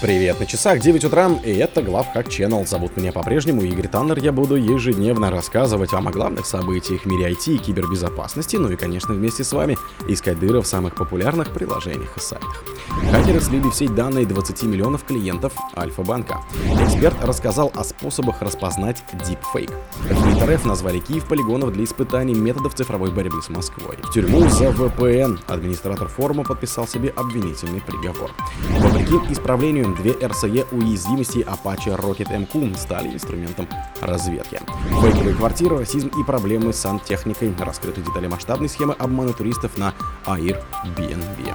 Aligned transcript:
Привет, 0.00 0.40
на 0.40 0.46
часах 0.46 0.80
9 0.80 1.04
утра, 1.04 1.28
и 1.44 1.52
это 1.56 1.82
Главхак 1.82 2.28
Channel. 2.28 2.66
Зовут 2.66 2.96
меня 2.96 3.12
по-прежнему 3.12 3.60
Игорь 3.60 3.86
Таннер. 3.86 4.18
Я 4.18 4.32
буду 4.32 4.54
ежедневно 4.54 5.30
рассказывать 5.30 5.92
вам 5.92 6.08
о 6.08 6.10
главных 6.10 6.46
событиях 6.46 7.02
в 7.02 7.06
мире 7.06 7.32
IT 7.32 7.56
и 7.56 7.58
кибербезопасности, 7.58 8.56
ну 8.56 8.70
и, 8.70 8.76
конечно, 8.76 9.12
вместе 9.12 9.44
с 9.44 9.52
вами 9.52 9.76
искать 10.08 10.40
дыры 10.40 10.62
в 10.62 10.66
самых 10.66 10.94
популярных 10.94 11.52
приложениях 11.52 12.16
и 12.16 12.20
сайтах. 12.20 12.64
Хакеры 13.10 13.42
слили 13.42 13.68
в 13.68 13.74
сеть 13.74 13.94
данные 13.94 14.24
20 14.24 14.62
миллионов 14.62 15.04
клиентов 15.04 15.52
Альфа-банка. 15.76 16.40
Эксперт 16.80 17.22
рассказал 17.22 17.70
о 17.74 17.84
способах 17.84 18.40
распознать 18.40 19.04
deepfake. 19.12 19.74
В 20.08 20.66
назвали 20.66 21.00
Киев 21.00 21.26
полигонов 21.26 21.72
для 21.72 21.84
испытаний 21.84 22.34
методов 22.34 22.74
цифровой 22.74 23.10
борьбы 23.10 23.42
с 23.42 23.50
Москвой. 23.50 23.98
В 24.02 24.12
тюрьму 24.12 24.48
за 24.48 24.70
VPN 24.70 25.40
администратор 25.46 26.08
форума 26.08 26.42
подписал 26.42 26.88
себе 26.88 27.10
обвинительный 27.10 27.82
приговор. 27.82 28.30
Вопреки 28.78 29.32
исправлению 29.32 29.89
две 29.94 30.12
RCE 30.12 30.66
уязвимости 30.72 31.38
Apache 31.38 31.96
Rocket 31.98 32.28
MQ 32.30 32.76
стали 32.78 33.08
инструментом 33.08 33.68
разведки. 34.00 34.60
Фейковые 35.00 35.34
квартиры, 35.34 35.78
расизм 35.78 36.08
и 36.08 36.24
проблемы 36.24 36.72
с 36.72 36.80
сантехникой. 36.80 37.54
Раскрыты 37.58 38.00
детали 38.00 38.26
масштабной 38.26 38.68
схемы 38.68 38.94
обмана 38.94 39.32
туристов 39.32 39.76
на 39.76 39.94
Airbnb. 40.26 41.54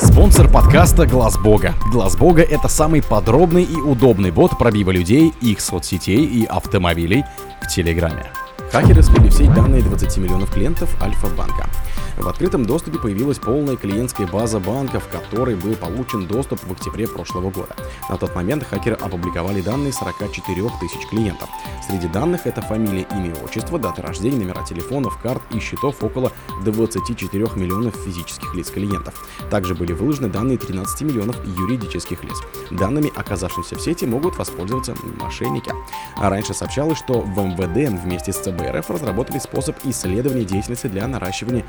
Спонсор 0.00 0.50
подкаста 0.50 1.06
Глаз 1.06 1.38
Бога. 1.38 1.74
Глаз 1.92 2.16
Бога 2.16 2.42
это 2.42 2.68
самый 2.68 3.02
подробный 3.02 3.64
и 3.64 3.76
удобный 3.76 4.30
бот 4.30 4.58
пробива 4.58 4.90
людей, 4.90 5.32
их 5.40 5.60
соцсетей 5.60 6.24
и 6.24 6.44
автомобилей 6.44 7.24
в 7.62 7.68
Телеграме. 7.68 8.26
Хакеры 8.72 9.02
слили 9.02 9.28
в 9.28 9.32
сеть 9.32 9.54
данные 9.54 9.82
20 9.82 10.16
миллионов 10.18 10.50
клиентов 10.52 10.90
Альфа-банка. 11.00 11.68
В 12.16 12.28
открытом 12.28 12.64
доступе 12.64 12.98
появилась 12.98 13.38
полная 13.38 13.76
клиентская 13.76 14.26
база 14.26 14.60
банка, 14.60 15.00
в 15.00 15.08
которой 15.08 15.56
был 15.56 15.74
получен 15.74 16.26
доступ 16.26 16.62
в 16.62 16.70
октябре 16.70 17.08
прошлого 17.08 17.50
года. 17.50 17.74
На 18.08 18.16
тот 18.16 18.34
момент 18.34 18.64
хакеры 18.64 18.96
опубликовали 18.96 19.60
данные 19.60 19.92
44 19.92 20.70
тысяч 20.80 21.06
клиентов. 21.08 21.48
Среди 21.86 22.06
данных 22.08 22.46
это 22.46 22.62
фамилия, 22.62 23.06
имя, 23.10 23.34
отчество, 23.44 23.78
дата 23.78 24.00
рождения, 24.00 24.38
номера 24.38 24.64
телефонов, 24.64 25.18
карт 25.20 25.42
и 25.50 25.58
счетов 25.58 26.02
около 26.02 26.32
24 26.64 27.48
миллионов 27.56 27.96
физических 27.96 28.54
лиц 28.54 28.70
клиентов. 28.70 29.14
Также 29.50 29.74
были 29.74 29.92
выложены 29.92 30.28
данные 30.28 30.56
13 30.56 31.02
миллионов 31.02 31.36
юридических 31.44 32.22
лиц. 32.22 32.36
Данными, 32.70 33.12
оказавшимися 33.14 33.76
в 33.76 33.80
сети, 33.80 34.06
могут 34.06 34.38
воспользоваться 34.38 34.94
мошенники. 35.20 35.72
А 36.16 36.30
раньше 36.30 36.54
сообщалось, 36.54 36.98
что 36.98 37.20
в 37.20 37.38
МВД 37.38 37.90
вместе 38.02 38.32
с 38.32 38.36
ЦБРФ 38.38 38.88
разработали 38.90 39.38
способ 39.38 39.76
исследования 39.84 40.44
деятельности 40.44 40.86
для 40.86 41.06
наращивания 41.08 41.64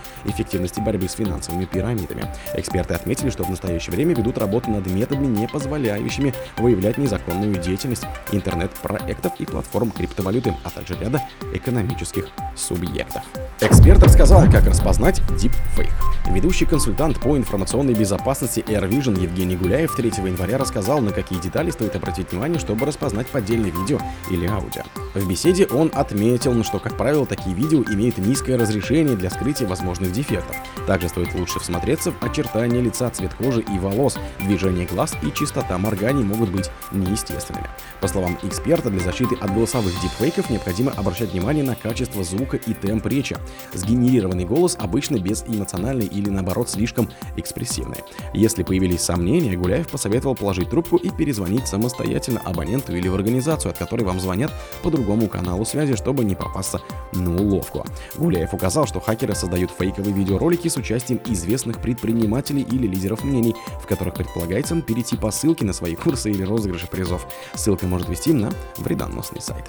борьбы 0.82 1.08
с 1.08 1.14
финансовыми 1.14 1.66
пирамидами. 1.66 2.28
Эксперты 2.54 2.94
отметили, 2.94 3.30
что 3.30 3.44
в 3.44 3.50
настоящее 3.50 3.96
время 3.96 4.16
ведут 4.16 4.38
работу 4.38 4.70
над 4.70 4.86
методами, 4.88 5.28
не 5.28 5.48
позволяющими 5.48 6.34
выявлять 6.58 6.98
незаконную 6.98 7.56
деятельность 7.56 8.04
интернет-проектов 8.32 9.34
и 9.40 9.46
платформ 9.46 9.92
криптовалюты, 9.92 10.54
а 10.64 10.70
также 10.70 10.96
ряда 10.96 11.22
экономических 11.54 12.28
субъектов. 12.56 13.24
Эксперт 13.62 14.04
рассказал, 14.04 14.46
как 14.52 14.66
распознать 14.66 15.20
deepfake. 15.32 15.92
Ведущий 16.32 16.66
консультант 16.66 17.20
по 17.20 17.38
информационной 17.38 17.94
безопасности 17.94 18.60
AirVision 18.68 19.22
Евгений 19.22 19.56
Гуляев 19.56 19.96
3 19.96 20.10
января 20.26 20.58
рассказал, 20.58 21.00
на 21.00 21.12
какие 21.12 21.40
детали 21.40 21.72
стоит 21.72 21.96
обратить 21.96 22.32
внимание, 22.32 22.60
чтобы 22.60 22.86
распознать 22.86 23.28
поддельное 23.28 23.72
видео 23.72 24.00
или 24.30 24.46
аудио. 24.48 24.84
В 25.14 25.28
беседе 25.30 25.68
он 25.68 25.92
отметил, 25.94 26.62
что, 26.64 26.80
как 26.80 26.98
правило, 26.98 27.26
такие 27.26 27.56
видео 27.56 27.84
имеют 27.84 28.18
низкое 28.18 28.58
разрешение 28.58 29.16
для 29.16 29.30
скрытия 29.30 29.68
возможных 29.68 30.12
дефектов. 30.12 30.25
Также 30.88 31.10
стоит 31.10 31.34
лучше 31.34 31.60
всмотреться 31.60 32.12
в 32.12 32.24
очертания 32.24 32.80
лица, 32.80 33.10
цвет 33.10 33.34
кожи 33.34 33.62
и 33.62 33.80
волос, 33.80 34.18
движение 34.40 34.86
глаз 34.86 35.16
и 35.24 35.32
частота 35.32 35.78
морганий 35.78 36.24
могут 36.24 36.50
быть 36.52 36.70
неестественными. 36.92 37.68
По 38.02 38.08
словам 38.08 38.38
эксперта, 38.44 38.90
для 38.90 39.00
защиты 39.00 39.36
от 39.36 39.54
голосовых 39.54 39.94
дипфейков 40.02 40.50
необходимо 40.50 40.92
обращать 40.92 41.32
внимание 41.32 41.64
на 41.64 41.76
качество 41.76 42.24
звука 42.24 42.58
и 42.58 42.74
темп 42.74 43.08
речи. 43.08 43.38
Сгенерированный 43.74 44.46
голос 44.46 44.78
обычно 44.80 45.18
безэмоциональный 45.18 46.06
или 46.06 46.30
наоборот 46.30 46.70
слишком 46.70 47.10
экспрессивный. 47.36 48.04
Если 48.34 48.64
появились 48.64 49.02
сомнения, 49.02 49.56
Гуляев 49.56 49.88
посоветовал 49.88 50.36
положить 50.36 50.70
трубку 50.70 50.98
и 50.98 51.10
перезвонить 51.10 51.68
самостоятельно 51.68 52.42
абоненту 52.46 52.96
или 52.96 53.08
в 53.08 53.16
организацию, 53.16 53.72
от 53.72 53.78
которой 53.78 54.04
вам 54.04 54.20
звонят 54.20 54.52
по 54.84 54.92
другому 54.92 55.28
каналу 55.28 55.66
связи, 55.66 55.96
чтобы 55.96 56.24
не 56.24 56.36
попасться 56.36 56.82
на 57.14 57.36
уловку. 57.36 57.86
Гуляев 58.18 58.54
указал, 58.54 58.86
что 58.86 59.00
хакеры 59.00 59.36
создают 59.36 59.72
фейковые 59.72 60.15
видеоролики 60.16 60.68
с 60.68 60.78
участием 60.78 61.20
известных 61.26 61.82
предпринимателей 61.82 62.62
или 62.64 62.88
лидеров 62.88 63.24
мнений, 63.24 63.56
в 63.82 63.88
которых 63.88 64.16
предполагается 64.16 64.76
перейти 64.82 65.18
по 65.18 65.32
ссылке 65.32 65.66
на 65.66 65.74
свои 65.74 65.96
курсы 65.96 66.32
или 66.32 66.44
розыгрыши 66.44 66.88
призов. 66.88 67.28
Ссылка 67.54 67.86
может 67.86 68.10
вести 68.10 68.34
на 68.34 68.52
вредоносный 68.78 69.42
сайт. 69.42 69.66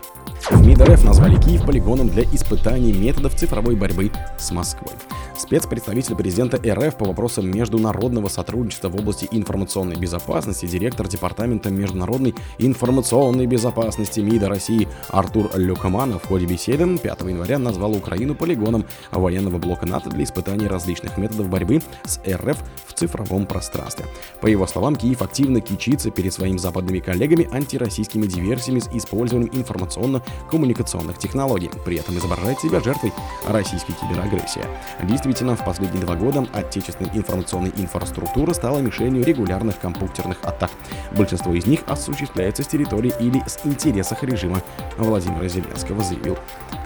В 0.51 0.67
МИД 0.67 0.83
РФ 0.83 1.05
назвали 1.05 1.41
Киев 1.41 1.65
полигоном 1.67 2.09
для 2.09 2.23
испытаний 2.25 2.93
методов 2.93 3.35
цифровой 3.35 3.75
борьбы 3.75 4.11
с 4.39 4.51
Москвой. 4.53 4.93
Спецпредставитель 5.37 6.15
президента 6.15 6.57
РФ 6.57 6.97
по 6.97 7.05
вопросам 7.05 7.51
международного 7.51 8.29
сотрудничества 8.29 8.89
в 8.89 8.97
области 8.97 9.29
информационной 9.31 9.97
безопасности, 9.97 10.67
директор 10.67 11.07
Департамента 11.09 11.71
международной 11.71 12.35
информационной 12.59 13.47
безопасности 13.47 14.21
МИДа 14.21 14.49
России 14.49 14.89
Артур 15.09 15.51
Люкоманов 15.55 16.25
в 16.25 16.29
ходе 16.29 16.47
беседы 16.47 16.97
5 16.97 17.21
января 17.23 17.59
назвал 17.59 17.93
Украину 17.93 18.35
полигоном 18.35 18.87
военного 19.11 19.59
блока 19.59 19.87
НАТО 19.87 20.11
для 20.11 20.25
испытаний 20.25 20.36
различных 20.69 21.17
методов 21.19 21.49
борьбы 21.49 21.83
с 22.05 22.21
РФ 22.29 22.57
в 22.87 22.93
цифровом 22.93 23.47
пространстве. 23.47 24.07
По 24.41 24.47
его 24.47 24.67
словам, 24.67 24.97
Киев 24.97 25.23
активно 25.23 25.61
кичится 25.61 26.11
перед 26.11 26.33
своими 26.33 26.59
западными 26.59 27.01
коллегами 27.01 27.49
антироссийскими 27.53 28.27
диверсиями 28.27 28.81
с 28.81 28.89
использованием 28.89 29.51
информационно-коммуникационных 29.55 31.19
технологий, 31.19 31.71
при 31.85 31.99
этом 31.99 32.19
изображает 32.19 32.61
себя 32.61 32.81
жертвой 32.81 33.13
российской 33.47 33.93
киберагрессии. 33.93 34.63
Действительно, 35.03 35.57
в 35.57 35.65
последние 35.65 36.05
два 36.05 36.15
года 36.17 36.47
отечественная 36.53 37.13
информационная 37.15 37.73
инфраструктура 37.77 38.53
стала 38.53 38.79
мишенью 38.79 39.25
регулярных 39.25 39.79
компьютерных 39.79 40.39
атак. 40.43 40.71
Большинство 41.13 41.55
из 41.55 41.67
них 41.67 41.81
осуществляется 41.87 42.63
с 42.63 42.67
территории 42.67 43.13
или 43.21 43.43
с 43.47 43.61
интересах 43.65 44.23
режима 44.23 44.63
Владимира 44.97 45.49
Зеленского, 45.49 46.03
заявил 46.03 46.39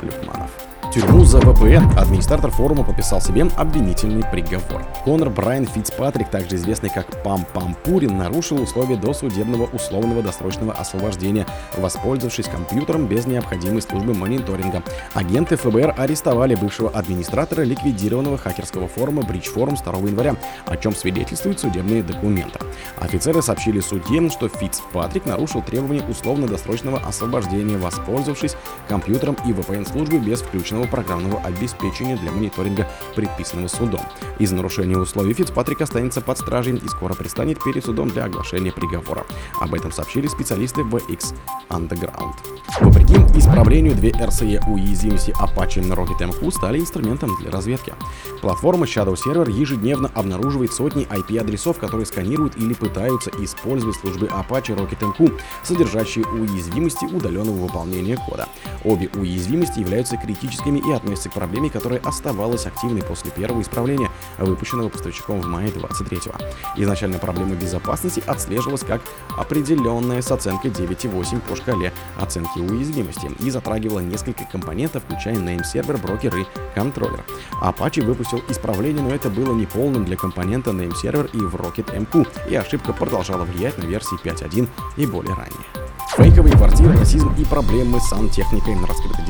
Люкманов 0.02 0.69
тюрьму 0.90 1.24
за 1.24 1.38
VPN. 1.38 1.96
Администратор 1.96 2.50
форума 2.50 2.82
подписал 2.82 3.20
себе 3.20 3.46
обвинительный 3.56 4.24
приговор. 4.24 4.82
Конор 5.04 5.30
Брайан 5.30 5.66
Фицпатрик, 5.66 6.28
также 6.28 6.56
известный 6.56 6.90
как 6.90 7.22
Пам 7.22 7.46
Пам 7.54 7.76
Пурин, 7.84 8.18
нарушил 8.18 8.60
условия 8.60 8.96
досудебного 8.96 9.66
условного 9.66 10.22
досрочного 10.22 10.72
освобождения, 10.72 11.46
воспользовавшись 11.76 12.46
компьютером 12.46 13.06
без 13.06 13.26
необходимой 13.26 13.82
службы 13.82 14.14
мониторинга. 14.14 14.82
Агенты 15.14 15.56
ФБР 15.56 15.94
арестовали 15.96 16.56
бывшего 16.56 16.90
администратора 16.90 17.62
ликвидированного 17.62 18.36
хакерского 18.36 18.88
форума 18.88 19.22
Bridge 19.22 19.54
Forums 19.54 19.84
2 19.84 20.08
января, 20.08 20.34
о 20.66 20.76
чем 20.76 20.94
свидетельствуют 20.94 21.60
судебные 21.60 22.02
документы. 22.02 22.58
Офицеры 22.98 23.42
сообщили 23.42 23.80
судье, 23.80 24.28
что 24.30 24.48
Фицпатрик 24.48 25.24
нарушил 25.24 25.62
требования 25.62 26.02
условно-досрочного 26.08 26.98
освобождения, 26.98 27.76
воспользовавшись 27.76 28.56
компьютером 28.88 29.36
и 29.46 29.52
VPN-службой 29.52 30.18
без 30.18 30.40
включенного 30.40 30.79
собственного 30.80 30.86
программного 30.86 31.40
обеспечения 31.40 32.16
для 32.16 32.30
мониторинга, 32.30 32.88
предписанного 33.14 33.68
судом. 33.68 34.00
Из 34.38 34.50
нарушения 34.52 34.96
условий 34.96 35.34
Фицпатрик 35.34 35.80
останется 35.80 36.20
под 36.20 36.38
стражей 36.38 36.76
и 36.76 36.88
скоро 36.88 37.14
предстанет 37.14 37.62
перед 37.62 37.84
судом 37.84 38.08
для 38.08 38.24
оглашения 38.24 38.72
приговора. 38.72 39.24
Об 39.60 39.74
этом 39.74 39.92
сообщили 39.92 40.26
специалисты 40.26 40.82
в 40.82 40.96
X 40.96 41.34
Underground. 41.68 42.34
Вопреки 42.80 43.14
исправлению, 43.36 43.94
две 43.94 44.10
RCE 44.10 44.70
уязвимости 44.70 45.32
Apache 45.32 45.84
на 45.84 45.94
Rocket 45.94 46.20
MQ 46.20 46.50
стали 46.52 46.78
инструментом 46.78 47.30
для 47.40 47.50
разведки. 47.50 47.92
Платформа 48.40 48.86
Shadow 48.86 49.14
Server 49.14 49.50
ежедневно 49.50 50.10
обнаруживает 50.14 50.72
сотни 50.72 51.06
IP-адресов, 51.06 51.78
которые 51.78 52.06
сканируют 52.06 52.56
или 52.56 52.74
пытаются 52.74 53.30
использовать 53.40 53.96
службы 53.96 54.26
Apache 54.26 54.76
Rocket 54.76 55.00
MQ, 55.00 55.40
содержащие 55.64 56.24
уязвимости 56.26 57.04
удаленного 57.04 57.66
выполнения 57.66 58.16
кода. 58.16 58.48
Обе 58.84 59.10
уязвимости 59.14 59.80
являются 59.80 60.16
критическими 60.16 60.69
критическими 60.70 60.78
и 60.78 60.92
относится 60.92 61.28
к 61.28 61.34
проблеме, 61.34 61.70
которая 61.70 62.00
оставалась 62.00 62.66
активной 62.66 63.02
после 63.02 63.30
первого 63.30 63.60
исправления, 63.62 64.10
выпущенного 64.38 64.88
поставщиком 64.88 65.40
в 65.40 65.46
мае 65.46 65.70
23-го. 65.70 66.34
Изначально 66.76 67.18
проблема 67.18 67.54
безопасности 67.54 68.22
отслеживалась 68.26 68.82
как 68.82 69.00
определенная 69.36 70.22
с 70.22 70.30
оценкой 70.30 70.70
9,8 70.70 71.40
по 71.40 71.56
шкале 71.56 71.92
оценки 72.18 72.58
уязвимости 72.58 73.30
и 73.40 73.50
затрагивала 73.50 74.00
несколько 74.00 74.44
компонентов, 74.44 75.02
включая 75.04 75.36
name-сервер, 75.36 75.98
брокер 75.98 76.36
и 76.36 76.46
контроллер. 76.74 77.24
Apache 77.62 78.04
выпустил 78.04 78.42
исправление, 78.48 79.02
но 79.02 79.10
это 79.10 79.30
было 79.30 79.54
неполным 79.54 80.04
для 80.04 80.16
компонента 80.16 80.70
name-сервер 80.70 81.30
и 81.32 81.38
в 81.38 81.54
Rocket 81.54 81.94
MQ, 81.94 82.50
и 82.50 82.54
ошибка 82.54 82.92
продолжала 82.92 83.44
влиять 83.44 83.78
на 83.78 83.84
версии 83.84 84.20
5.1 84.22 84.68
и 84.96 85.06
более 85.06 85.34
ранее. 85.34 85.90
Фейковые 86.16 86.52
квартиры, 86.56 86.96
расизм 86.98 87.32
и 87.38 87.44
проблемы 87.44 88.00
с 88.00 88.08
сантехникой. 88.08 88.74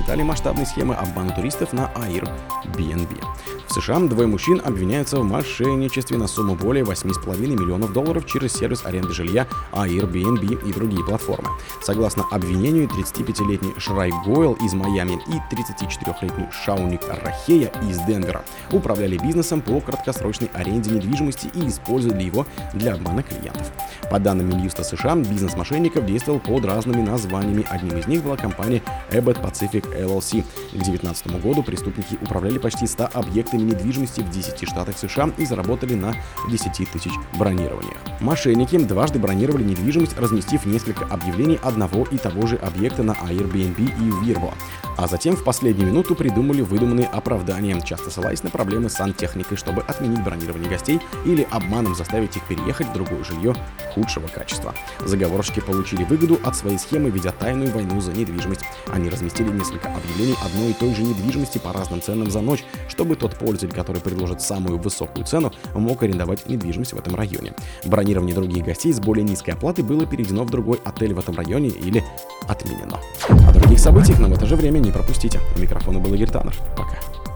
Детали 0.01 0.23
масштабной 0.23 0.65
схемы 0.65 0.95
обмана 0.95 1.31
туристов 1.35 1.75
на 1.75 1.93
Airbnb. 1.95 3.23
В 3.71 3.75
США 3.75 4.01
двое 4.01 4.27
мужчин 4.27 4.61
обвиняются 4.65 5.21
в 5.21 5.25
мошенничестве 5.25 6.19
на 6.19 6.27
сумму 6.27 6.57
более 6.57 6.83
8,5 6.83 7.39
миллионов 7.39 7.93
долларов 7.93 8.27
через 8.27 8.53
сервис 8.53 8.85
аренды 8.85 9.15
жилья 9.15 9.47
Airbnb 9.71 10.69
и 10.69 10.73
другие 10.73 11.05
платформы. 11.05 11.49
Согласно 11.81 12.25
обвинению, 12.33 12.89
35-летний 12.89 13.73
Шрай 13.79 14.11
Гойл 14.27 14.55
из 14.55 14.75
Майами 14.75 15.23
и 15.29 15.55
34-летний 15.55 16.49
Шауник 16.51 17.03
Рахея 17.23 17.71
из 17.89 18.01
Денвера 18.01 18.45
управляли 18.73 19.17
бизнесом 19.19 19.61
по 19.61 19.81
краткосрочной 19.81 20.51
аренде 20.53 20.91
недвижимости 20.91 21.49
и 21.55 21.69
использовали 21.69 22.25
его 22.25 22.47
для 22.75 22.95
обмана 22.95 23.23
клиентов. 23.23 23.71
По 24.11 24.19
данным 24.19 24.49
Минюста 24.49 24.83
США, 24.83 25.15
бизнес 25.15 25.55
мошенников 25.55 26.07
действовал 26.07 26.41
под 26.41 26.65
разными 26.65 27.03
названиями. 27.03 27.65
Одним 27.71 27.99
из 27.99 28.09
них 28.09 28.25
была 28.25 28.37
компания 28.37 28.83
Abbott 29.13 29.41
Pacific 29.41 29.87
LLC. 29.97 30.43
К 30.43 30.73
2019 30.73 31.41
году 31.41 31.63
преступники 31.63 32.19
управляли 32.21 32.59
почти 32.59 32.89
100 32.89 33.11
объектами 33.15 33.60
недвижимости 33.63 34.21
в 34.21 34.31
10 34.31 34.69
штатах 34.69 34.99
США 34.99 35.31
и 35.37 35.45
заработали 35.45 35.95
на 35.95 36.15
10 36.49 36.91
тысяч 36.91 37.13
бронированиях. 37.39 37.99
Мошенники 38.21 38.79
дважды 38.79 39.19
бронировали 39.19 39.65
недвижимость, 39.65 40.19
разместив 40.19 40.67
несколько 40.67 41.05
объявлений 41.05 41.59
одного 41.63 42.05
и 42.11 42.19
того 42.19 42.47
же 42.47 42.57
объекта 42.57 43.03
на 43.03 43.13
Airbnb 43.13 43.81
и 43.81 44.33
Vrbo 44.33 44.53
а 45.01 45.07
затем 45.07 45.35
в 45.35 45.45
последнюю 45.45 45.89
минуту 45.89 46.15
придумали 46.15 46.61
выдуманные 46.61 47.07
оправдания, 47.07 47.81
часто 47.81 48.11
ссылаясь 48.11 48.43
на 48.43 48.51
проблемы 48.51 48.91
с 48.91 48.95
сантехникой, 48.95 49.57
чтобы 49.57 49.81
отменить 49.81 50.23
бронирование 50.23 50.69
гостей 50.69 51.01
или 51.25 51.47
обманом 51.51 51.95
заставить 51.95 52.37
их 52.37 52.47
переехать 52.47 52.89
в 52.89 52.93
другое 52.93 53.25
жилье 53.25 53.55
худшего 53.95 54.29
качества. 54.29 54.75
Заговорщики 55.01 55.61
получили 55.61 56.05
выгоду 56.05 56.39
от 56.45 56.55
своей 56.55 56.79
схемы, 56.79 57.09
ведя 57.09 57.33
тайную 57.33 57.73
войну 57.73 57.99
за 58.03 58.13
недвижимость. 58.13 58.61
Они 58.93 59.09
разместили 59.09 59.51
несколько 59.51 59.89
объявлений 59.89 60.37
одной 60.45 60.73
и 60.73 60.75
той 60.75 60.95
же 60.95 61.03
недвижимости 61.03 61.57
по 61.57 61.73
разным 61.73 62.03
ценам 62.03 62.31
за 62.31 62.43
ночь, 62.43 62.63
чтобы 62.89 63.17
тот 63.17 63.39
пользователь, 63.51 63.77
который 63.77 64.01
предложит 64.01 64.41
самую 64.41 64.79
высокую 64.79 65.27
цену, 65.27 65.53
мог 65.75 66.05
арендовать 66.05 66.49
недвижимость 66.49 66.93
в 66.93 66.99
этом 66.99 67.17
районе. 67.17 67.53
Бронирование 67.85 68.35
других 68.35 68.65
гостей 68.65 68.93
с 68.93 69.01
более 69.01 69.25
низкой 69.25 69.51
оплатой 69.51 69.83
было 69.83 70.07
переведено 70.07 70.45
в 70.45 70.51
другой 70.51 70.79
отель 70.85 71.15
в 71.15 71.19
этом 71.19 71.35
районе 71.35 71.71
или 71.71 72.05
отменено. 72.47 73.01
О 73.29 73.53
других 73.53 73.81
событиях, 73.81 74.21
но 74.21 74.29
в 74.29 74.33
это 74.33 74.47
же 74.47 74.55
время 74.55 74.79
не 74.79 74.93
пропустите. 74.93 75.41
У 75.57 75.61
микрофона 75.61 75.99
был 75.99 76.15
Игорь 76.15 76.31
Таннер. 76.31 76.55
Пока. 76.77 77.30